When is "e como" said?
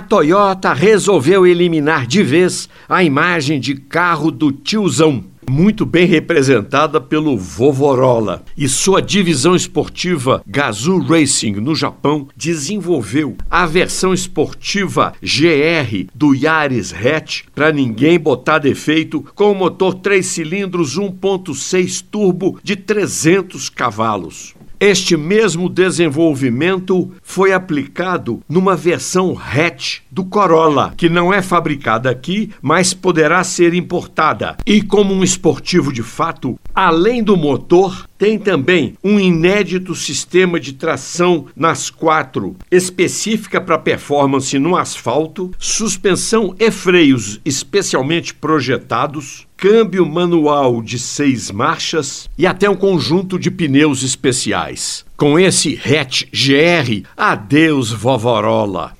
34.64-35.12